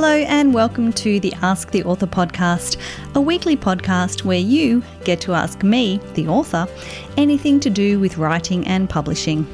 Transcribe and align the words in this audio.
Hello, 0.00 0.14
and 0.14 0.54
welcome 0.54 0.92
to 0.92 1.18
the 1.18 1.34
Ask 1.42 1.72
the 1.72 1.82
Author 1.82 2.06
podcast, 2.06 2.76
a 3.16 3.20
weekly 3.20 3.56
podcast 3.56 4.22
where 4.22 4.38
you 4.38 4.80
get 5.02 5.20
to 5.22 5.34
ask 5.34 5.64
me, 5.64 5.98
the 6.14 6.28
author, 6.28 6.68
anything 7.16 7.58
to 7.58 7.68
do 7.68 7.98
with 7.98 8.16
writing 8.16 8.64
and 8.68 8.88
publishing. 8.88 9.44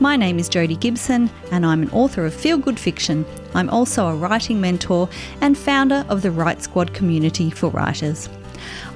My 0.00 0.16
name 0.16 0.38
is 0.38 0.48
Jodi 0.48 0.76
Gibson, 0.76 1.28
and 1.52 1.66
I'm 1.66 1.82
an 1.82 1.90
author 1.90 2.24
of 2.24 2.32
feel 2.32 2.56
good 2.56 2.80
fiction. 2.80 3.26
I'm 3.52 3.68
also 3.68 4.06
a 4.06 4.16
writing 4.16 4.58
mentor 4.58 5.06
and 5.42 5.56
founder 5.56 6.06
of 6.08 6.22
the 6.22 6.30
Write 6.30 6.62
Squad 6.62 6.94
community 6.94 7.50
for 7.50 7.68
writers. 7.68 8.30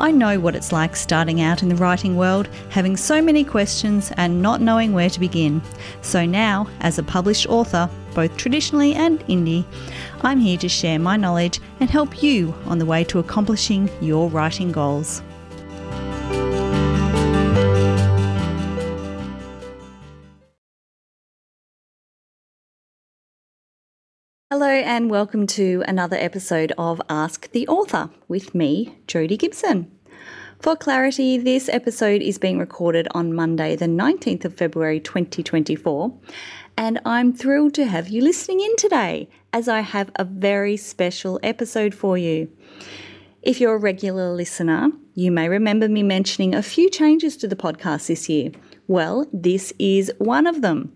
I 0.01 0.11
know 0.11 0.41
what 0.41 0.57
it's 0.57 0.73
like 0.73 0.97
starting 0.97 1.43
out 1.43 1.63
in 1.63 1.69
the 1.69 1.77
writing 1.77 2.17
world, 2.17 2.49
having 2.71 2.97
so 2.97 3.21
many 3.21 3.45
questions 3.45 4.11
and 4.17 4.41
not 4.41 4.63
knowing 4.63 4.95
where 4.95 5.11
to 5.11 5.21
begin. 5.21 5.61
So 6.01 6.25
now, 6.25 6.67
as 6.81 6.99
a 6.99 7.03
published 7.03 7.47
author, 7.49 7.91
both 8.15 8.37
traditionally 8.37 8.95
and 8.95 9.21
indie, 9.27 9.65
I'm 10.23 10.41
here 10.41 10.59
to 10.59 10.69
share 10.69 10.99
my 10.99 11.17
knowledge 11.17 11.61
and 11.81 11.91
help 11.91 12.23
you 12.23 12.55
on 12.67 12.79
the 12.79 12.87
way 12.87 13.05
to 13.05 13.19
accomplishing 13.19 13.91
your 14.01 14.29
writing 14.29 14.73
goals. 14.73 15.23
Hello, 24.51 24.67
and 24.67 25.11
welcome 25.11 25.47
to 25.49 25.85
another 25.87 26.17
episode 26.17 26.73
of 26.79 27.03
Ask 27.09 27.51
the 27.53 27.69
Author 27.69 28.11
with 28.29 28.55
me, 28.55 28.97
Jodi 29.07 29.37
Gibson. 29.37 29.98
For 30.61 30.75
clarity, 30.75 31.39
this 31.39 31.69
episode 31.69 32.21
is 32.21 32.37
being 32.37 32.59
recorded 32.59 33.07
on 33.13 33.33
Monday, 33.33 33.77
the 33.77 33.87
19th 33.87 34.45
of 34.45 34.55
February 34.55 34.99
2024, 34.99 36.13
and 36.77 37.01
I'm 37.05 37.33
thrilled 37.33 37.75
to 37.75 37.87
have 37.87 38.09
you 38.09 38.23
listening 38.23 38.61
in 38.61 38.75
today 38.75 39.29
as 39.53 39.69
I 39.69 39.81
have 39.81 40.11
a 40.17 40.25
very 40.25 40.77
special 40.77 41.39
episode 41.45 41.95
for 41.95 42.19
you. 42.19 42.51
If 43.41 43.61
you're 43.61 43.77
a 43.77 43.79
regular 43.79 44.35
listener, 44.35 44.89
you 45.15 45.31
may 45.31 45.49
remember 45.49 45.89
me 45.89 46.03
mentioning 46.03 46.57
a 46.57 46.63
few 46.63 46.91
changes 46.91 47.37
to 47.37 47.47
the 47.47 47.55
podcast 47.55 48.09
this 48.09 48.29
year. 48.29 48.51
Well, 48.89 49.27
this 49.33 49.73
is 49.79 50.13
one 50.19 50.49
of 50.49 50.61
them. 50.61 50.93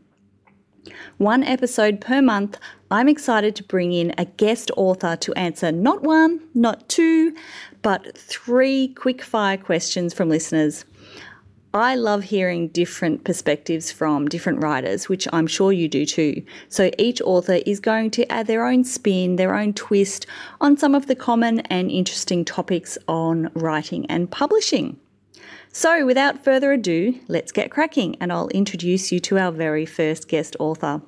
One 1.19 1.45
episode 1.45 2.01
per 2.01 2.21
month, 2.21 2.59
I'm 2.91 3.09
excited 3.09 3.55
to 3.57 3.63
bring 3.63 3.93
in 3.93 4.13
a 4.19 4.25
guest 4.25 4.73
author 4.77 5.15
to 5.17 5.33
answer 5.35 5.71
not 5.71 6.03
one, 6.03 6.41
not 6.53 6.89
two, 6.89 7.35
but 7.83 8.17
three 8.17 8.95
quick 8.97 9.23
fire 9.23 9.57
questions 9.57 10.15
from 10.15 10.29
listeners. 10.29 10.85
I 11.75 11.95
love 11.95 12.25
hearing 12.25 12.69
different 12.69 13.25
perspectives 13.25 13.91
from 13.91 14.29
different 14.29 14.63
writers, 14.63 15.09
which 15.09 15.27
I'm 15.33 15.47
sure 15.47 15.73
you 15.73 15.89
do 15.89 16.05
too. 16.05 16.43
So 16.69 16.91
each 16.99 17.23
author 17.23 17.61
is 17.65 17.81
going 17.81 18.11
to 18.13 18.31
add 18.31 18.47
their 18.47 18.67
own 18.67 18.85
spin, 18.85 19.37
their 19.37 19.55
own 19.55 19.73
twist 19.73 20.27
on 20.61 20.77
some 20.77 20.95
of 20.95 21.07
the 21.07 21.15
common 21.15 21.61
and 21.61 21.91
interesting 21.91 22.45
topics 22.45 22.99
on 23.09 23.51
writing 23.55 24.05
and 24.07 24.31
publishing. 24.31 24.99
So 25.73 26.05
without 26.05 26.45
further 26.45 26.73
ado, 26.73 27.19
let's 27.29 27.53
get 27.53 27.71
cracking 27.71 28.17
and 28.21 28.31
I'll 28.31 28.49
introduce 28.49 29.11
you 29.11 29.19
to 29.21 29.39
our 29.39 29.51
very 29.51 29.87
first 29.87 30.29
guest 30.29 30.55
author. 30.59 31.01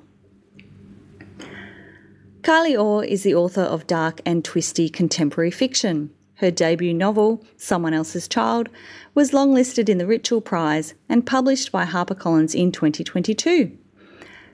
Kylie 2.41 2.79
Orr 2.79 3.03
is 3.03 3.21
the 3.21 3.35
author 3.35 3.61
of 3.61 3.85
dark 3.85 4.19
and 4.25 4.43
twisty 4.43 4.89
contemporary 4.89 5.51
fiction. 5.51 6.09
Her 6.35 6.51
debut 6.51 6.93
novel, 6.93 7.43
Someone 7.55 7.93
Else's 7.93 8.27
Child, 8.27 8.69
was 9.13 9.31
longlisted 9.31 9.87
in 9.87 9.97
the 9.97 10.05
Richell 10.05 10.43
Prize 10.43 10.93
and 11.07 11.25
published 11.25 11.71
by 11.71 11.85
HarperCollins 11.85 12.53
in 12.53 12.71
2022. 12.71 13.77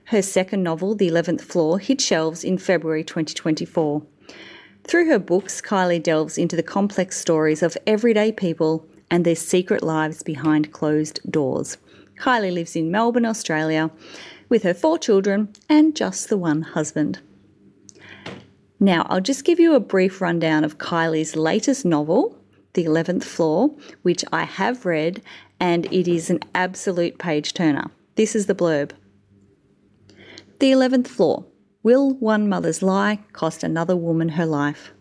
Her 0.06 0.22
second 0.22 0.62
novel, 0.62 0.94
The 0.94 1.08
Eleventh 1.08 1.44
Floor, 1.44 1.80
hit 1.80 2.00
shelves 2.00 2.44
in 2.44 2.58
February 2.58 3.04
2024. 3.04 4.03
Through 4.84 5.08
her 5.08 5.19
books, 5.19 5.62
Kylie 5.62 6.02
delves 6.02 6.38
into 6.38 6.56
the 6.56 6.64
complex 6.64 7.18
stories 7.18 7.64
of 7.64 7.78
everyday 7.88 8.31
people 8.31 8.86
and 9.09 9.25
their 9.25 9.36
secret 9.36 9.81
lives 9.81 10.22
behind 10.22 10.72
closed 10.72 11.19
doors. 11.31 11.78
Kylie 12.18 12.53
lives 12.53 12.75
in 12.75 12.92
Melbourne, 12.92 13.25
Australia, 13.25 13.90
with 14.50 14.63
her 14.63 14.74
four 14.74 15.00
children 15.00 15.50
and 15.68 15.96
just 15.96 16.30
the 16.30 16.38
one 16.38 16.62
husband. 16.62 17.19
Now, 18.84 19.06
I'll 19.12 19.22
just 19.22 19.46
give 19.46 19.59
you 19.59 19.75
a 19.75 19.80
brief 19.80 20.22
rundown 20.22 20.64
of 20.64 20.80
Kylie's 20.80 21.36
latest 21.36 21.86
novel, 21.86 22.36
The 22.74 22.86
Eleventh 22.86 23.24
Floor, 23.24 23.69
which 24.02 24.25
I 24.34 24.44
have 24.46 24.88
read, 24.88 25.22
and 25.59 25.86
it 25.94 26.08
is 26.08 26.31
an 26.31 26.40
absolute 26.56 27.19
page 27.19 27.53
turner. 27.53 27.92
This 28.16 28.36
is 28.36 28.47
the 28.47 28.56
blurb 28.56 28.94
The 30.58 30.72
Eleventh 30.72 31.08
Floor 31.08 31.46
Will 31.84 32.16
one 32.16 32.50
mother's 32.50 32.81
lie 32.81 33.19
cost 33.34 33.64
another 33.64 33.96
woman 33.96 34.30
her 34.30 34.47
life? 34.47 34.92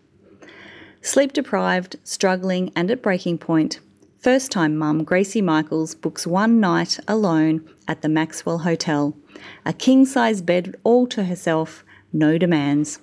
Sleep 1.01 1.33
deprived, 1.33 1.95
struggling, 2.03 2.71
and 2.75 2.91
at 2.91 3.01
breaking 3.01 3.39
point, 3.39 3.79
first 4.19 4.51
time 4.51 4.77
mum 4.77 5.03
Gracie 5.03 5.41
Michaels 5.41 5.95
books 5.95 6.27
one 6.27 6.59
night 6.59 6.99
alone 7.07 7.67
at 7.87 8.03
the 8.03 8.09
Maxwell 8.09 8.59
Hotel. 8.59 9.17
A 9.65 9.73
king 9.73 10.05
size 10.05 10.43
bed 10.43 10.75
all 10.83 11.07
to 11.07 11.23
herself, 11.23 11.83
no 12.13 12.37
demands. 12.37 12.99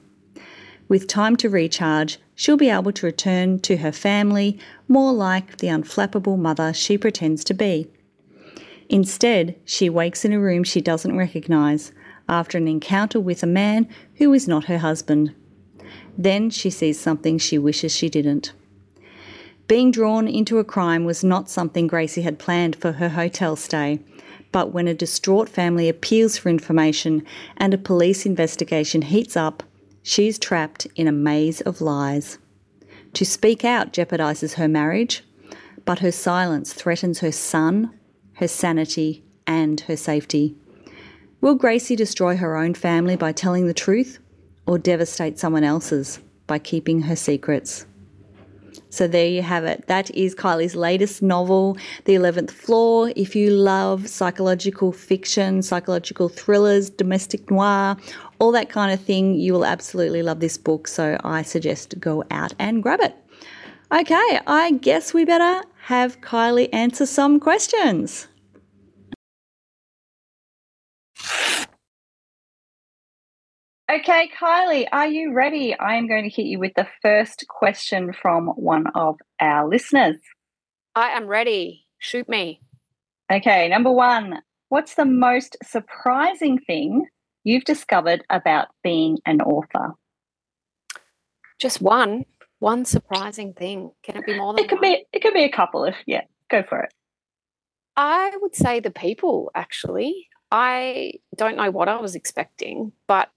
With 0.89 1.07
time 1.07 1.37
to 1.37 1.51
recharge, 1.51 2.19
she'll 2.35 2.57
be 2.57 2.71
able 2.71 2.93
to 2.93 3.07
return 3.07 3.59
to 3.61 3.77
her 3.79 3.93
family 3.93 4.59
more 4.89 5.13
like 5.13 5.59
the 5.59 5.67
unflappable 5.67 6.39
mother 6.39 6.73
she 6.73 6.97
pretends 6.97 7.45
to 7.45 7.55
be. 7.55 7.89
Instead, 8.89 9.55
she 9.67 9.91
wakes 9.91 10.25
in 10.25 10.33
a 10.33 10.41
room 10.41 10.65
she 10.65 10.81
doesn't 10.81 11.17
recognise 11.17 11.93
after 12.27 12.57
an 12.57 12.69
encounter 12.69 13.21
with 13.21 13.43
a 13.43 13.47
man 13.47 13.87
who 14.15 14.33
is 14.33 14.49
not 14.49 14.65
her 14.65 14.79
husband. 14.79 15.35
Then 16.17 16.49
she 16.49 16.71
sees 16.71 16.99
something 16.99 17.39
she 17.39 17.59
wishes 17.59 17.95
she 17.95 18.09
didn't. 18.09 18.53
Being 19.67 19.91
drawn 19.91 20.27
into 20.27 20.59
a 20.59 20.65
crime 20.65 21.05
was 21.05 21.23
not 21.23 21.51
something 21.51 21.87
Gracie 21.87 22.23
had 22.23 22.39
planned 22.39 22.77
for 22.77 22.93
her 22.93 23.11
hotel 23.11 23.55
stay, 23.57 24.01
but 24.51 24.73
when 24.73 24.89
a 24.89 24.95
distraught 24.95 25.51
family 25.51 25.91
appeals 25.91 26.39
for 26.39 26.49
information 26.49 27.23
and 27.59 27.75
a 27.75 27.79
police 27.79 28.25
investigation 28.25 29.03
heats 29.03 29.37
up, 29.37 29.63
She's 30.03 30.39
trapped 30.39 30.87
in 30.97 31.09
a 31.09 31.13
maze 31.13 31.61
of 31.63 31.81
lies. 31.81 32.39
To 33.15 33.25
speak 33.25 33.65
out 33.65 33.93
jeopardizes 33.93 34.55
her 34.55 34.69
marriage, 34.69 35.25
but 35.85 36.01
her 36.01 36.13
silence 36.13 36.73
threatens 36.73 37.21
her 37.21 37.33
son, 37.33 37.93
her 38.35 38.49
sanity, 38.49 39.25
and 39.47 39.81
her 39.83 39.97
safety. 39.97 40.55
Will 41.41 41.55
Gracie 41.55 41.97
destroy 41.97 42.37
her 42.37 42.57
own 42.57 42.75
family 42.75 43.17
by 43.17 43.33
telling 43.33 43.67
the 43.67 43.75
truth, 43.75 44.19
or 44.67 44.79
devastate 44.79 45.39
someone 45.39 45.65
else's 45.65 46.21
by 46.47 46.59
keeping 46.59 47.03
her 47.03 47.17
secrets? 47.17 47.87
So 48.91 49.07
there 49.07 49.27
you 49.27 49.43
have 49.43 49.65
it. 49.65 49.87
That 49.87 50.11
is 50.15 50.35
Kylie's 50.35 50.75
latest 50.75 51.23
novel, 51.23 51.77
The 52.05 52.15
Eleventh 52.15 52.51
Floor. 52.51 53.13
If 53.17 53.37
you 53.37 53.51
love 53.51 54.09
psychological 54.09 54.93
fiction, 54.93 55.63
psychological 55.63 56.29
thrillers, 56.29 56.91
domestic 56.91 57.51
noir, 57.51 57.97
all 58.39 58.53
that 58.53 58.71
kind 58.71 58.93
of 58.93 59.01
thing, 59.01 59.35
you 59.35 59.53
will 59.53 59.65
absolutely 59.65 60.23
love 60.23 60.41
this 60.41 60.57
book. 60.57 60.89
So 60.89 61.19
I 61.25 61.43
suggest 61.43 61.99
go 62.01 62.25
out 62.31 62.55
and 62.59 62.83
grab 62.83 63.01
it. 63.01 63.15
Okay, 63.91 64.41
I 64.47 64.73
guess 64.83 65.15
we 65.15 65.25
better 65.25 65.67
have 65.83 66.21
Kylie 66.21 66.69
answer 66.73 67.07
some 67.07 67.41
questions. 67.41 68.29
Okay, 73.91 74.31
Kylie, 74.39 74.87
are 74.93 75.07
you 75.07 75.33
ready? 75.33 75.75
I 75.75 75.95
am 75.95 76.09
going 76.09 76.25
to 76.25 76.29
hit 76.29 76.45
you 76.45 76.59
with 76.59 76.75
the 76.75 76.87
first 77.01 77.47
question 77.49 78.13
from 78.13 78.49
one 78.49 78.87
of 78.95 79.17
our 79.41 79.67
listeners. 79.67 80.17
I 80.95 81.09
am 81.11 81.27
ready. 81.27 81.87
Shoot 81.97 82.29
me. 82.29 82.61
Okay, 83.33 83.69
number 83.69 83.91
one 83.91 84.43
What's 84.69 84.97
the 84.97 85.07
most 85.07 85.57
surprising 85.63 86.59
thing 86.59 87.07
you've 87.45 87.65
discovered 87.65 88.23
about 88.29 88.69
being 88.83 89.19
an 89.25 89.41
author? 89.41 89.95
Just 91.59 91.81
one. 91.81 92.27
One 92.59 92.85
surprising 92.85 93.55
thing. 93.55 93.93
Can 94.03 94.19
it 94.19 94.27
be 94.27 94.37
more 94.37 94.53
than 94.53 94.65
it 94.65 94.69
could 94.69 94.81
one? 94.81 94.91
be 94.91 95.07
it 95.15 95.23
could 95.23 95.33
be 95.33 95.45
a 95.45 95.51
couple 95.51 95.85
if 95.85 95.97
yeah, 96.07 96.25
go 96.51 96.63
for 96.69 96.81
it. 96.81 96.93
I 97.97 98.37
would 98.43 98.55
say 98.55 98.81
the 98.81 98.91
people 98.91 99.51
actually. 99.55 100.29
I 100.51 101.13
don't 101.37 101.57
know 101.57 101.71
what 101.71 101.89
I 101.89 102.01
was 102.01 102.15
expecting, 102.15 102.93
but 103.07 103.31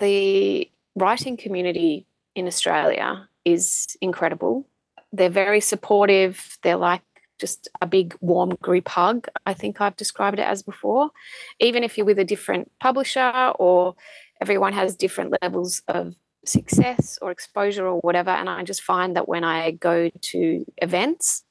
the 0.00 0.68
writing 0.96 1.36
community 1.36 2.06
in 2.34 2.46
Australia 2.46 3.28
is 3.44 3.96
incredible. 4.00 4.66
They're 5.12 5.30
very 5.30 5.60
supportive. 5.60 6.58
They're 6.62 6.76
like 6.76 7.02
just 7.38 7.68
a 7.80 7.86
big 7.86 8.14
warm 8.20 8.50
group 8.60 8.88
hug. 8.88 9.28
I 9.46 9.54
think 9.54 9.80
I've 9.80 9.96
described 9.96 10.38
it 10.38 10.46
as 10.46 10.62
before. 10.62 11.10
Even 11.58 11.84
if 11.84 11.96
you're 11.96 12.06
with 12.06 12.18
a 12.18 12.24
different 12.24 12.70
publisher 12.80 13.52
or 13.58 13.94
everyone 14.40 14.72
has 14.72 14.96
different 14.96 15.34
levels 15.40 15.82
of 15.88 16.14
success 16.44 17.18
or 17.20 17.30
exposure 17.30 17.86
or 17.86 18.00
whatever. 18.00 18.30
And 18.30 18.48
I 18.48 18.62
just 18.64 18.82
find 18.82 19.16
that 19.16 19.28
when 19.28 19.44
I 19.44 19.72
go 19.72 20.10
to 20.10 20.64
events, 20.78 21.44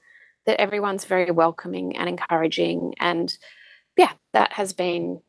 that 0.45 0.59
everyone's 0.59 1.05
very 1.05 1.31
welcoming 1.31 1.95
and 1.97 2.09
encouraging. 2.09 2.95
And 2.99 3.35
yeah, 3.97 4.13
that 4.33 4.53
has 4.53 4.73
been 4.73 5.21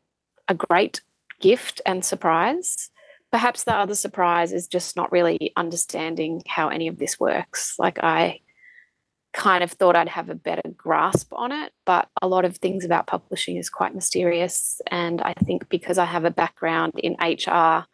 a 0.47 0.55
great 0.55 1.01
gift 1.39 1.81
and 1.85 2.03
surprise. 2.03 2.89
Perhaps 3.31 3.63
the 3.63 3.73
other 3.73 3.95
surprise 3.95 4.51
is 4.51 4.67
just 4.67 4.95
not 4.95 5.11
really 5.11 5.53
understanding 5.55 6.41
how 6.47 6.69
any 6.69 6.87
of 6.87 6.99
this 6.99 7.19
works. 7.19 7.75
Like 7.79 7.99
I 8.03 8.41
kind 9.33 9.63
of 9.63 9.71
thought 9.71 9.95
I'd 9.95 10.09
have 10.09 10.29
a 10.29 10.35
better 10.35 10.69
grasp 10.75 11.31
on 11.33 11.51
it, 11.51 11.71
but 11.85 12.09
a 12.21 12.27
lot 12.27 12.43
of 12.43 12.57
things 12.57 12.83
about 12.83 13.07
publishing 13.07 13.55
is 13.55 13.69
quite 13.69 13.95
mysterious. 13.95 14.81
And 14.87 15.21
I 15.21 15.33
think 15.33 15.69
because 15.69 15.97
I 15.97 16.05
have 16.05 16.25
a 16.25 16.31
background 16.31 16.93
in 16.97 17.13
HR, 17.13 17.85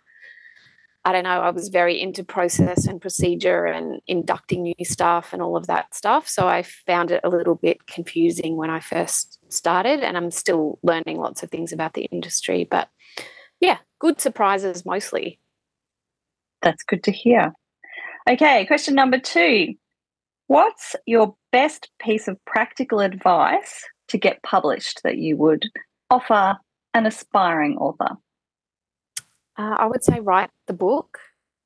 I 1.06 1.12
don't 1.14 1.24
know, 1.24 1.42
I 1.42 1.52
was 1.52 1.70
very 1.70 2.02
into 2.02 2.24
process 2.24 2.86
and 2.86 3.00
procedure 3.00 3.66
and 3.66 4.02
inducting 4.08 4.64
new 4.64 4.74
staff 4.84 5.32
and 5.32 5.42
all 5.42 5.56
of 5.56 5.68
that 5.68 5.94
stuff. 5.96 6.28
So 6.28 6.48
I 6.48 6.64
found 6.64 7.12
it 7.12 7.22
a 7.24 7.30
little 7.30 7.56
bit 7.56 7.88
confusing 7.88 8.58
when 8.58 8.70
I 8.70 8.80
first 8.80 9.40
started, 9.48 10.02
and 10.02 10.18
I'm 10.18 10.32
still 10.32 10.80
learning 10.84 11.20
lots 11.20 11.44
of 11.44 11.52
things 11.52 11.72
about 11.72 11.94
the 11.94 12.06
industry. 12.06 12.68
But 12.70 12.90
yeah, 13.60 13.78
good 14.00 14.20
surprises 14.22 14.86
mostly. 14.86 15.40
That's 16.62 16.84
good 16.84 17.04
to 17.04 17.12
hear. 17.12 17.54
Okay, 18.30 18.66
question 18.66 18.96
number 18.96 19.20
two 19.20 19.74
What's 20.48 20.96
your 21.06 21.36
best 21.52 21.90
piece 22.00 22.28
of 22.28 22.44
practical 22.46 23.02
advice 23.02 23.84
to 24.08 24.18
get 24.18 24.42
published 24.44 25.02
that 25.04 25.18
you 25.18 25.36
would 25.36 25.66
offer 26.10 26.56
an 26.94 27.06
aspiring 27.06 27.78
author? 27.78 28.18
Uh, 29.58 29.76
I 29.78 29.86
would 29.88 30.04
say 30.04 30.20
write 30.20 30.50
the 30.68 30.74
book. 30.74 31.20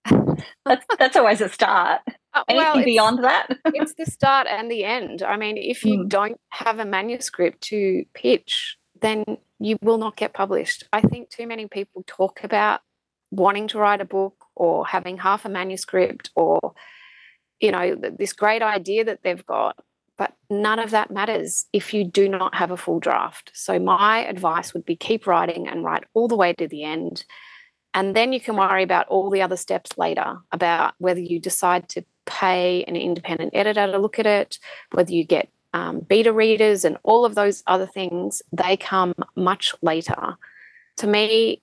that's, 0.65 0.85
that's 0.97 1.15
always 1.15 1.41
a 1.41 1.49
start. 1.49 2.01
Uh, 2.33 2.43
Anything 2.47 2.73
well, 2.73 2.83
beyond 2.83 3.23
that? 3.23 3.47
it's 3.65 3.93
the 3.95 4.05
start 4.05 4.47
and 4.49 4.71
the 4.71 4.83
end. 4.83 5.21
I 5.21 5.37
mean, 5.37 5.57
if 5.57 5.85
you 5.85 5.99
mm. 5.99 6.09
don't 6.09 6.39
have 6.49 6.79
a 6.79 6.85
manuscript 6.85 7.61
to 7.65 8.03
pitch, 8.15 8.77
then 9.01 9.23
you 9.61 9.77
will 9.81 9.97
not 9.97 10.17
get 10.17 10.33
published. 10.33 10.83
I 10.91 11.01
think 11.01 11.29
too 11.29 11.47
many 11.47 11.67
people 11.67 12.03
talk 12.07 12.43
about 12.43 12.81
wanting 13.29 13.67
to 13.69 13.79
write 13.79 14.01
a 14.01 14.05
book 14.05 14.45
or 14.55 14.85
having 14.85 15.17
half 15.17 15.45
a 15.45 15.49
manuscript 15.49 16.31
or 16.35 16.73
you 17.61 17.71
know, 17.71 17.95
this 17.95 18.33
great 18.33 18.63
idea 18.63 19.05
that 19.05 19.19
they've 19.23 19.45
got, 19.45 19.77
but 20.17 20.33
none 20.49 20.79
of 20.79 20.89
that 20.91 21.11
matters 21.11 21.67
if 21.71 21.93
you 21.93 22.03
do 22.03 22.27
not 22.27 22.55
have 22.55 22.71
a 22.71 22.77
full 22.77 22.99
draft. 22.99 23.51
So, 23.53 23.79
my 23.79 24.25
advice 24.25 24.73
would 24.73 24.83
be 24.83 24.95
keep 24.95 25.27
writing 25.27 25.67
and 25.67 25.83
write 25.83 26.03
all 26.13 26.27
the 26.27 26.35
way 26.35 26.53
to 26.53 26.67
the 26.67 26.83
end. 26.83 27.23
And 27.93 28.15
then 28.15 28.33
you 28.33 28.39
can 28.39 28.55
worry 28.55 28.83
about 28.83 29.07
all 29.09 29.29
the 29.29 29.41
other 29.41 29.57
steps 29.57 29.91
later 29.97 30.37
about 30.51 30.95
whether 30.97 31.19
you 31.19 31.39
decide 31.39 31.87
to 31.89 32.03
pay 32.25 32.83
an 32.85 32.95
independent 32.95 33.51
editor 33.53 33.91
to 33.91 33.97
look 33.97 34.17
at 34.17 34.25
it, 34.25 34.57
whether 34.91 35.11
you 35.11 35.25
get 35.25 35.49
um, 35.73 35.99
beta 35.99 36.33
readers, 36.33 36.85
and 36.85 36.97
all 37.03 37.25
of 37.25 37.35
those 37.35 37.63
other 37.67 37.85
things, 37.87 38.41
they 38.51 38.77
come 38.77 39.13
much 39.35 39.73
later. 39.81 40.37
To 40.97 41.07
me, 41.07 41.61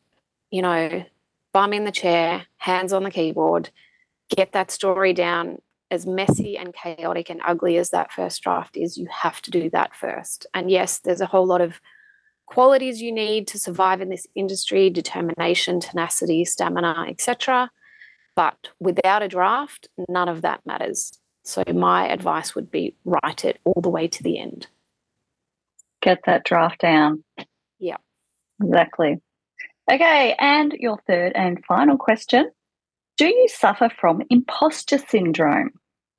you 0.50 0.62
know, 0.62 1.04
bum 1.52 1.72
in 1.72 1.84
the 1.84 1.92
chair, 1.92 2.46
hands 2.56 2.92
on 2.92 3.02
the 3.02 3.10
keyboard, 3.10 3.70
get 4.30 4.52
that 4.52 4.70
story 4.70 5.12
down 5.12 5.58
as 5.90 6.06
messy 6.06 6.56
and 6.56 6.74
chaotic 6.74 7.30
and 7.30 7.40
ugly 7.46 7.76
as 7.76 7.90
that 7.90 8.12
first 8.12 8.42
draft 8.42 8.76
is, 8.76 8.98
you 8.98 9.06
have 9.10 9.40
to 9.42 9.50
do 9.50 9.70
that 9.70 9.94
first. 9.94 10.46
And 10.52 10.70
yes, 10.70 10.98
there's 10.98 11.20
a 11.20 11.26
whole 11.26 11.46
lot 11.46 11.60
of 11.60 11.80
qualities 12.46 13.00
you 13.00 13.12
need 13.12 13.46
to 13.48 13.58
survive 13.58 14.00
in 14.00 14.08
this 14.08 14.26
industry 14.34 14.90
determination, 14.90 15.80
tenacity, 15.80 16.44
stamina, 16.44 17.06
etc. 17.08 17.70
But 18.34 18.68
without 18.80 19.22
a 19.22 19.28
draft, 19.28 19.88
none 20.08 20.28
of 20.28 20.42
that 20.42 20.64
matters. 20.66 21.12
So, 21.48 21.64
my 21.74 22.06
advice 22.08 22.54
would 22.54 22.70
be 22.70 22.94
write 23.06 23.46
it 23.46 23.58
all 23.64 23.80
the 23.80 23.88
way 23.88 24.06
to 24.06 24.22
the 24.22 24.38
end. 24.38 24.66
Get 26.02 26.18
that 26.26 26.44
draft 26.44 26.82
down. 26.82 27.24
Yeah. 27.78 27.96
Exactly. 28.62 29.22
Okay. 29.90 30.34
And 30.38 30.74
your 30.74 30.98
third 31.06 31.32
and 31.34 31.64
final 31.64 31.96
question 31.96 32.50
do 33.16 33.26
you 33.26 33.48
suffer 33.48 33.88
from 33.98 34.22
imposter 34.28 34.98
syndrome? 34.98 35.70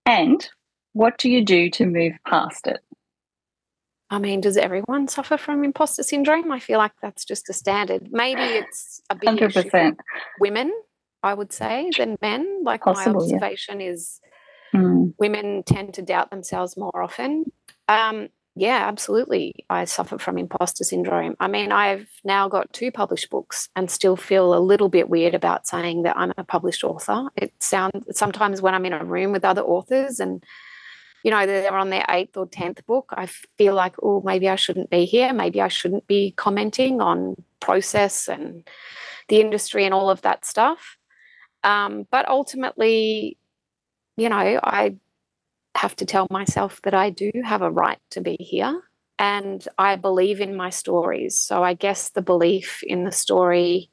And 0.07 0.49
what 0.93 1.19
do 1.19 1.29
you 1.29 1.45
do 1.45 1.69
to 1.69 1.85
move 1.85 2.13
past 2.27 2.65
it? 2.65 2.79
I 4.09 4.17
mean, 4.17 4.41
does 4.41 4.57
everyone 4.57 5.07
suffer 5.07 5.37
from 5.37 5.63
imposter 5.63 6.01
syndrome? 6.01 6.51
I 6.51 6.59
feel 6.59 6.79
like 6.79 6.93
that's 7.03 7.23
just 7.23 7.51
a 7.51 7.53
standard. 7.53 8.09
Maybe 8.11 8.41
it's 8.41 8.99
a 9.11 9.15
big 9.15 9.29
100%. 9.29 9.95
women, 10.39 10.73
I 11.21 11.35
would 11.35 11.53
say, 11.53 11.91
than 11.95 12.17
men. 12.19 12.63
Like 12.63 12.81
Possible, 12.81 13.19
my 13.19 13.35
observation 13.35 13.79
yeah. 13.79 13.91
is 13.91 14.19
mm. 14.73 15.13
women 15.17 15.63
tend 15.63 15.93
to 15.95 16.01
doubt 16.01 16.29
themselves 16.29 16.77
more 16.77 17.01
often. 17.01 17.51
Um, 17.87 18.29
yeah, 18.55 18.87
absolutely. 18.87 19.65
I 19.69 19.85
suffer 19.85 20.17
from 20.17 20.37
imposter 20.37 20.83
syndrome. 20.83 21.35
I 21.39 21.47
mean, 21.47 21.71
I've 21.71 22.09
now 22.25 22.49
got 22.49 22.73
two 22.73 22.91
published 22.91 23.29
books 23.29 23.69
and 23.75 23.89
still 23.89 24.17
feel 24.17 24.53
a 24.53 24.59
little 24.59 24.89
bit 24.89 25.07
weird 25.07 25.33
about 25.33 25.65
saying 25.65 26.03
that 26.03 26.17
I'm 26.17 26.33
a 26.37 26.43
published 26.43 26.83
author. 26.83 27.29
It 27.37 27.53
sounds 27.59 28.17
sometimes 28.17 28.61
when 28.61 28.73
I'm 28.75 28.85
in 28.85 28.91
a 28.91 29.05
room 29.05 29.31
with 29.31 29.45
other 29.45 29.61
authors 29.61 30.19
and 30.19 30.43
you 31.23 31.31
know 31.31 31.45
they're 31.45 31.73
on 31.73 31.89
their 31.89 32.05
eighth 32.09 32.35
or 32.35 32.47
tenth 32.47 32.85
book, 32.85 33.13
I 33.15 33.27
feel 33.57 33.75
like, 33.75 33.95
oh, 34.03 34.21
maybe 34.25 34.49
I 34.49 34.55
shouldn't 34.55 34.89
be 34.89 35.05
here. 35.05 35.31
Maybe 35.31 35.61
I 35.61 35.69
shouldn't 35.69 36.07
be 36.07 36.33
commenting 36.35 36.99
on 36.99 37.41
process 37.61 38.27
and 38.27 38.67
the 39.29 39.39
industry 39.39 39.85
and 39.85 39.93
all 39.93 40.09
of 40.09 40.21
that 40.23 40.45
stuff. 40.45 40.97
Um, 41.63 42.07
but 42.11 42.27
ultimately, 42.27 43.37
you 44.19 44.29
know, 44.29 44.59
I 44.63 44.95
have 45.75 45.95
to 45.97 46.05
tell 46.05 46.27
myself 46.29 46.81
that 46.83 46.93
I 46.93 47.09
do 47.09 47.31
have 47.43 47.61
a 47.61 47.71
right 47.71 47.99
to 48.11 48.21
be 48.21 48.37
here 48.39 48.81
and 49.17 49.65
I 49.77 49.95
believe 49.97 50.41
in 50.41 50.55
my 50.55 50.69
stories. 50.69 51.37
So 51.37 51.63
I 51.63 51.73
guess 51.73 52.09
the 52.09 52.21
belief 52.21 52.81
in 52.83 53.03
the 53.03 53.11
story 53.11 53.89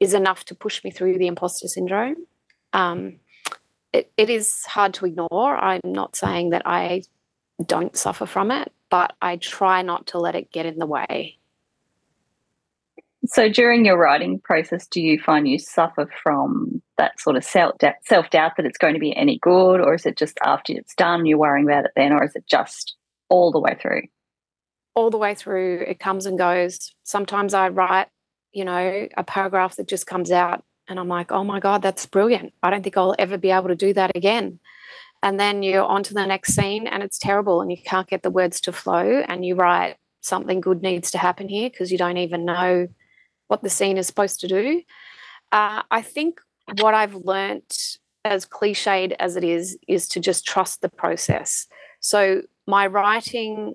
is 0.00 0.14
enough 0.14 0.44
to 0.46 0.54
push 0.54 0.82
me 0.84 0.90
through 0.90 1.18
the 1.18 1.26
imposter 1.26 1.68
syndrome. 1.68 2.26
Um, 2.72 3.20
it, 3.92 4.12
it 4.16 4.30
is 4.30 4.64
hard 4.64 4.94
to 4.94 5.06
ignore. 5.06 5.56
I'm 5.56 5.80
not 5.84 6.16
saying 6.16 6.50
that 6.50 6.62
I 6.66 7.02
don't 7.64 7.96
suffer 7.96 8.26
from 8.26 8.50
it, 8.50 8.72
but 8.90 9.14
I 9.22 9.36
try 9.36 9.82
not 9.82 10.08
to 10.08 10.18
let 10.18 10.34
it 10.34 10.52
get 10.52 10.66
in 10.66 10.78
the 10.78 10.86
way. 10.86 11.38
So 13.26 13.48
during 13.48 13.84
your 13.84 13.98
writing 13.98 14.40
process, 14.40 14.86
do 14.86 15.00
you 15.00 15.18
find 15.20 15.48
you 15.48 15.58
suffer 15.58 16.08
from 16.22 16.80
that 16.98 17.18
sort 17.20 17.36
of 17.36 17.44
self 17.44 17.76
doubt 17.78 18.52
that 18.56 18.64
it's 18.64 18.78
going 18.78 18.94
to 18.94 19.00
be 19.00 19.16
any 19.16 19.38
good, 19.40 19.80
or 19.80 19.94
is 19.94 20.06
it 20.06 20.16
just 20.16 20.38
after 20.44 20.72
it's 20.72 20.94
done 20.94 21.26
you're 21.26 21.38
worrying 21.38 21.66
about 21.66 21.84
it 21.84 21.90
then, 21.96 22.12
or 22.12 22.24
is 22.24 22.34
it 22.36 22.44
just 22.48 22.96
all 23.28 23.50
the 23.50 23.60
way 23.60 23.76
through? 23.80 24.02
All 24.94 25.10
the 25.10 25.18
way 25.18 25.34
through, 25.34 25.84
it 25.86 25.98
comes 25.98 26.26
and 26.26 26.38
goes. 26.38 26.92
Sometimes 27.04 27.54
I 27.54 27.68
write, 27.68 28.08
you 28.52 28.64
know, 28.64 29.08
a 29.16 29.24
paragraph 29.24 29.76
that 29.76 29.88
just 29.88 30.06
comes 30.06 30.30
out, 30.30 30.64
and 30.88 30.98
I'm 30.98 31.08
like, 31.08 31.32
oh 31.32 31.44
my 31.44 31.58
god, 31.58 31.82
that's 31.82 32.06
brilliant. 32.06 32.52
I 32.62 32.70
don't 32.70 32.82
think 32.82 32.96
I'll 32.96 33.16
ever 33.18 33.36
be 33.36 33.50
able 33.50 33.68
to 33.68 33.76
do 33.76 33.92
that 33.94 34.16
again. 34.16 34.60
And 35.22 35.40
then 35.40 35.64
you're 35.64 35.84
on 35.84 36.04
to 36.04 36.14
the 36.14 36.24
next 36.24 36.54
scene, 36.54 36.86
and 36.86 37.02
it's 37.02 37.18
terrible, 37.18 37.60
and 37.60 37.70
you 37.70 37.78
can't 37.84 38.08
get 38.08 38.22
the 38.22 38.30
words 38.30 38.60
to 38.62 38.72
flow, 38.72 39.24
and 39.26 39.44
you 39.44 39.56
write 39.56 39.96
something 40.20 40.60
good 40.60 40.82
needs 40.82 41.10
to 41.10 41.18
happen 41.18 41.48
here 41.48 41.68
because 41.68 41.90
you 41.90 41.98
don't 41.98 42.16
even 42.16 42.44
know 42.44 42.86
what 43.48 43.62
the 43.62 43.70
scene 43.70 43.98
is 43.98 44.06
supposed 44.06 44.40
to 44.40 44.48
do. 44.48 44.82
Uh, 45.52 45.82
I 45.90 46.02
think 46.02 46.40
what 46.80 46.94
I've 46.94 47.14
learnt, 47.14 47.98
as 48.24 48.46
cliched 48.46 49.14
as 49.18 49.36
it 49.36 49.44
is, 49.44 49.78
is 49.88 50.08
to 50.08 50.20
just 50.20 50.46
trust 50.46 50.80
the 50.80 50.88
process. 50.88 51.66
So 52.00 52.42
my 52.66 52.86
writing, 52.86 53.74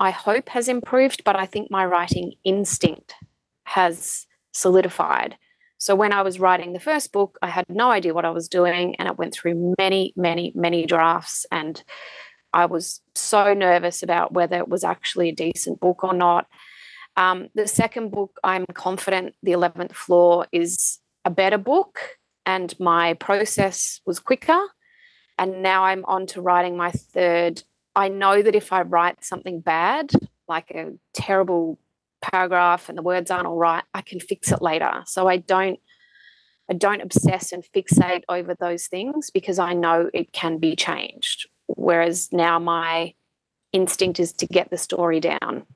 I 0.00 0.10
hope, 0.10 0.48
has 0.50 0.68
improved, 0.68 1.24
but 1.24 1.36
I 1.36 1.46
think 1.46 1.70
my 1.70 1.86
writing 1.86 2.34
instinct 2.44 3.14
has 3.64 4.26
solidified. 4.52 5.36
So 5.78 5.94
when 5.94 6.12
I 6.12 6.22
was 6.22 6.38
writing 6.38 6.72
the 6.72 6.80
first 6.80 7.12
book, 7.12 7.38
I 7.42 7.48
had 7.48 7.64
no 7.68 7.90
idea 7.90 8.14
what 8.14 8.24
I 8.24 8.30
was 8.30 8.48
doing, 8.48 8.94
and 8.96 9.08
it 9.08 9.18
went 9.18 9.34
through 9.34 9.74
many, 9.78 10.12
many, 10.16 10.52
many 10.54 10.86
drafts, 10.86 11.46
and 11.50 11.82
I 12.52 12.66
was 12.66 13.00
so 13.14 13.54
nervous 13.54 14.02
about 14.02 14.32
whether 14.32 14.58
it 14.58 14.68
was 14.68 14.84
actually 14.84 15.30
a 15.30 15.34
decent 15.34 15.80
book 15.80 16.04
or 16.04 16.12
not. 16.12 16.46
Um, 17.16 17.48
the 17.54 17.66
second 17.66 18.10
book, 18.10 18.38
I'm 18.42 18.64
confident 18.74 19.34
The 19.42 19.52
11th 19.52 19.92
Floor 19.92 20.46
is 20.52 20.98
a 21.24 21.30
better 21.30 21.58
book 21.58 21.98
and 22.46 22.74
my 22.80 23.14
process 23.14 24.00
was 24.06 24.18
quicker. 24.18 24.60
And 25.38 25.62
now 25.62 25.84
I'm 25.84 26.04
on 26.06 26.26
to 26.28 26.40
writing 26.40 26.76
my 26.76 26.90
third. 26.90 27.62
I 27.94 28.08
know 28.08 28.42
that 28.42 28.54
if 28.54 28.72
I 28.72 28.82
write 28.82 29.24
something 29.24 29.60
bad, 29.60 30.12
like 30.48 30.70
a 30.70 30.92
terrible 31.14 31.78
paragraph 32.20 32.88
and 32.88 32.96
the 32.96 33.02
words 33.02 33.30
aren't 33.30 33.46
all 33.46 33.56
right, 33.56 33.84
I 33.94 34.02
can 34.02 34.20
fix 34.20 34.52
it 34.52 34.62
later. 34.62 35.02
So 35.06 35.28
I 35.28 35.38
don't 35.38 35.78
I 36.70 36.74
don't 36.74 37.02
obsess 37.02 37.52
and 37.52 37.64
fixate 37.74 38.22
over 38.28 38.54
those 38.54 38.86
things 38.86 39.30
because 39.30 39.58
I 39.58 39.74
know 39.74 40.08
it 40.14 40.32
can 40.32 40.58
be 40.58 40.76
changed. 40.76 41.48
Whereas 41.66 42.32
now 42.32 42.58
my 42.58 43.14
instinct 43.72 44.20
is 44.20 44.32
to 44.34 44.46
get 44.46 44.70
the 44.70 44.78
story 44.78 45.18
down 45.18 45.66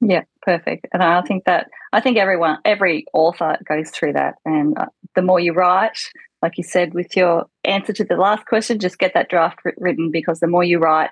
yeah, 0.00 0.24
perfect. 0.42 0.86
And 0.92 1.02
I 1.02 1.20
think 1.22 1.44
that 1.44 1.68
I 1.92 2.00
think 2.00 2.16
everyone, 2.16 2.58
every 2.64 3.04
author 3.12 3.58
goes 3.68 3.90
through 3.90 4.14
that. 4.14 4.34
And 4.44 4.76
uh, 4.78 4.86
the 5.14 5.22
more 5.22 5.40
you 5.40 5.52
write, 5.52 5.98
like 6.42 6.56
you 6.56 6.64
said, 6.64 6.94
with 6.94 7.16
your 7.16 7.46
answer 7.64 7.92
to 7.92 8.04
the 8.04 8.16
last 8.16 8.46
question, 8.46 8.78
just 8.78 8.98
get 8.98 9.12
that 9.14 9.28
draft 9.28 9.58
written 9.76 10.10
because 10.10 10.40
the 10.40 10.46
more 10.46 10.64
you 10.64 10.78
write, 10.78 11.10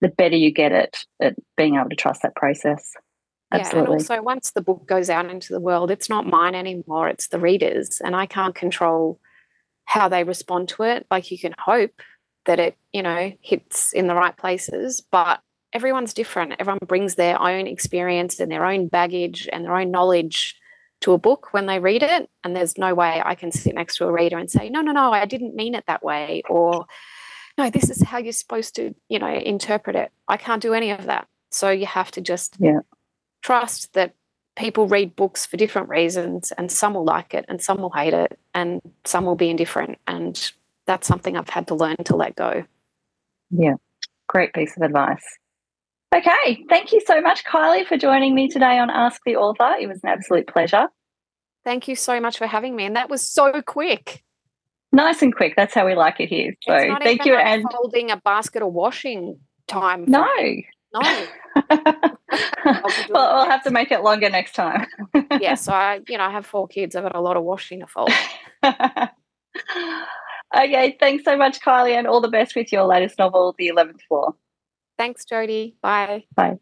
the 0.00 0.08
better 0.08 0.36
you 0.36 0.50
get 0.50 0.72
at, 0.72 1.04
at 1.20 1.34
being 1.56 1.76
able 1.76 1.88
to 1.88 1.96
trust 1.96 2.22
that 2.22 2.36
process. 2.36 2.92
Absolutely. 3.52 3.78
Yeah, 3.78 3.84
and 3.84 4.00
also 4.00 4.22
once 4.22 4.50
the 4.52 4.62
book 4.62 4.86
goes 4.86 5.10
out 5.10 5.26
into 5.26 5.52
the 5.52 5.60
world, 5.60 5.90
it's 5.90 6.08
not 6.08 6.26
mine 6.26 6.54
anymore, 6.54 7.08
it's 7.08 7.28
the 7.28 7.40
readers. 7.40 8.00
And 8.04 8.14
I 8.14 8.26
can't 8.26 8.54
control 8.54 9.18
how 9.86 10.08
they 10.08 10.24
respond 10.24 10.68
to 10.70 10.84
it. 10.84 11.06
Like 11.10 11.30
you 11.30 11.38
can 11.38 11.54
hope 11.58 12.00
that 12.46 12.60
it, 12.60 12.76
you 12.92 13.02
know, 13.02 13.32
hits 13.40 13.92
in 13.92 14.06
the 14.06 14.14
right 14.14 14.36
places, 14.36 15.02
but 15.10 15.40
everyone's 15.72 16.14
different. 16.14 16.54
Everyone 16.58 16.80
brings 16.86 17.14
their 17.14 17.40
own 17.40 17.66
experience 17.66 18.40
and 18.40 18.50
their 18.50 18.66
own 18.66 18.88
baggage 18.88 19.48
and 19.52 19.64
their 19.64 19.76
own 19.76 19.90
knowledge 19.90 20.56
to 21.00 21.12
a 21.12 21.18
book 21.18 21.52
when 21.52 21.66
they 21.66 21.78
read 21.78 22.02
it. 22.02 22.28
And 22.44 22.54
there's 22.54 22.76
no 22.76 22.94
way 22.94 23.22
I 23.24 23.34
can 23.34 23.52
sit 23.52 23.74
next 23.74 23.96
to 23.96 24.06
a 24.06 24.12
reader 24.12 24.38
and 24.38 24.50
say, 24.50 24.68
no, 24.68 24.80
no, 24.80 24.92
no, 24.92 25.12
I 25.12 25.24
didn't 25.24 25.54
mean 25.54 25.74
it 25.74 25.84
that 25.86 26.02
way. 26.02 26.42
Or, 26.48 26.86
no, 27.56 27.70
this 27.70 27.88
is 27.88 28.02
how 28.02 28.18
you're 28.18 28.32
supposed 28.32 28.76
to, 28.76 28.94
you 29.08 29.18
know, 29.18 29.32
interpret 29.32 29.96
it. 29.96 30.10
I 30.28 30.36
can't 30.36 30.62
do 30.62 30.74
any 30.74 30.90
of 30.90 31.04
that. 31.06 31.26
So 31.50 31.70
you 31.70 31.86
have 31.86 32.10
to 32.12 32.20
just 32.20 32.56
yeah. 32.58 32.80
trust 33.42 33.94
that 33.94 34.14
people 34.56 34.86
read 34.86 35.16
books 35.16 35.46
for 35.46 35.56
different 35.56 35.88
reasons 35.88 36.52
and 36.58 36.70
some 36.70 36.94
will 36.94 37.04
like 37.04 37.34
it 37.34 37.44
and 37.48 37.62
some 37.62 37.80
will 37.80 37.90
hate 37.90 38.12
it 38.12 38.38
and 38.54 38.80
some 39.04 39.24
will 39.24 39.36
be 39.36 39.48
indifferent. 39.48 39.98
And 40.06 40.52
that's 40.86 41.06
something 41.06 41.36
I've 41.36 41.48
had 41.48 41.68
to 41.68 41.74
learn 41.74 41.96
to 42.04 42.16
let 42.16 42.36
go. 42.36 42.64
Yeah. 43.50 43.74
Great 44.28 44.52
piece 44.52 44.76
of 44.76 44.82
advice. 44.82 45.24
Okay. 46.14 46.64
Thank 46.68 46.92
you 46.92 47.00
so 47.06 47.20
much, 47.20 47.44
Kylie, 47.44 47.86
for 47.86 47.96
joining 47.96 48.34
me 48.34 48.48
today 48.48 48.78
on 48.78 48.90
Ask 48.90 49.20
the 49.24 49.36
Author. 49.36 49.76
It 49.80 49.86
was 49.86 50.00
an 50.02 50.10
absolute 50.10 50.48
pleasure. 50.48 50.88
Thank 51.64 51.88
you 51.88 51.94
so 51.94 52.20
much 52.20 52.38
for 52.38 52.46
having 52.46 52.74
me. 52.74 52.84
And 52.84 52.96
that 52.96 53.10
was 53.10 53.22
so 53.22 53.62
quick. 53.62 54.24
Nice 54.92 55.22
and 55.22 55.34
quick. 55.34 55.54
That's 55.56 55.72
how 55.72 55.86
we 55.86 55.94
like 55.94 56.18
it 56.18 56.28
here. 56.28 56.56
So 56.62 56.96
thank 57.00 57.24
you. 57.24 57.36
and 57.36 57.64
holding 57.70 58.10
a 58.10 58.16
basket 58.16 58.62
of 58.62 58.72
washing 58.72 59.38
time. 59.68 60.04
No. 60.08 60.26
No. 60.92 61.26
well, 61.70 62.16
we'll 63.10 63.48
have 63.48 63.62
to 63.62 63.70
make 63.70 63.92
it 63.92 64.02
longer 64.02 64.28
next 64.28 64.54
time. 64.54 64.86
yes, 65.40 65.68
I 65.68 66.00
you 66.08 66.18
know 66.18 66.24
I 66.24 66.30
have 66.30 66.46
four 66.46 66.66
kids. 66.66 66.96
I've 66.96 67.04
got 67.04 67.14
a 67.14 67.20
lot 67.20 67.36
of 67.36 67.44
washing 67.44 67.80
to 67.80 67.86
fold. 67.86 68.10
okay, 70.56 70.96
thanks 70.98 71.24
so 71.24 71.36
much, 71.36 71.60
Kylie, 71.60 71.96
and 71.96 72.08
all 72.08 72.20
the 72.20 72.28
best 72.28 72.56
with 72.56 72.72
your 72.72 72.84
latest 72.84 73.18
novel, 73.18 73.54
The 73.56 73.68
Eleventh 73.68 74.02
Floor. 74.08 74.34
Thanks, 75.00 75.24
Jodi. 75.24 75.76
Bye. 75.80 76.26
Bye. 76.34 76.58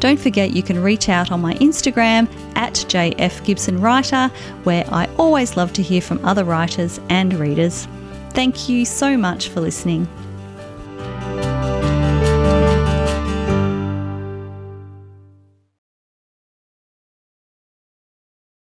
Don't 0.00 0.20
forget 0.20 0.52
you 0.52 0.62
can 0.62 0.80
reach 0.80 1.08
out 1.08 1.32
on 1.32 1.40
my 1.40 1.54
Instagram 1.54 2.28
at 2.54 2.74
jfgibsonwriter, 2.74 4.30
where 4.64 4.86
I 4.92 5.08
always 5.18 5.56
love 5.56 5.72
to 5.72 5.82
hear 5.82 6.00
from 6.00 6.24
other 6.24 6.44
writers 6.44 7.00
and 7.08 7.34
readers. 7.34 7.88
Thank 8.30 8.68
you 8.68 8.84
so 8.84 9.16
much 9.16 9.48
for 9.48 9.60
listening. 9.60 10.06